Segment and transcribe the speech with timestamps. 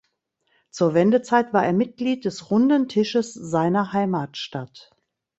[0.71, 4.89] Zur Wendezeit war er Mitglied des Runden Tisches seiner Heimatstadt.